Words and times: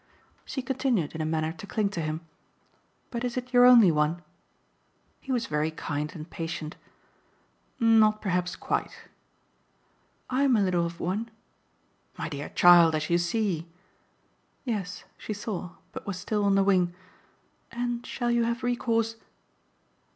She 0.45 0.63
continued 0.63 1.13
in 1.13 1.21
a 1.21 1.25
manner 1.27 1.51
to 1.51 1.67
cling 1.67 1.89
to 1.89 2.01
him. 2.01 2.21
"But 3.11 3.23
is 3.23 3.37
it 3.37 3.53
your 3.53 3.65
only 3.67 3.91
one?" 3.91 4.23
He 5.19 5.31
was 5.31 5.45
very 5.45 5.69
kind 5.69 6.11
and 6.15 6.27
patient. 6.27 6.75
"Not 7.79 8.19
perhaps 8.19 8.55
quite." 8.55 9.03
"I'M 10.27 10.57
a 10.57 10.63
little 10.63 10.87
of 10.87 10.99
one?" 10.99 11.29
"My 12.17 12.29
dear 12.29 12.49
child, 12.49 12.95
as 12.95 13.11
you 13.11 13.19
see." 13.19 13.67
Yes, 14.65 15.03
she 15.19 15.33
saw, 15.33 15.73
but 15.91 16.07
was 16.07 16.17
still 16.17 16.45
on 16.45 16.55
the 16.55 16.63
wing. 16.63 16.95
"And 17.71 18.03
shall 18.03 18.31
you 18.31 18.43
have 18.45 18.63
recourse 18.63 19.17